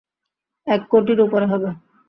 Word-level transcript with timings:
এক 0.67 0.81
কোটির 0.91 1.19
ওপরে 1.25 1.45
হবে? 1.51 1.69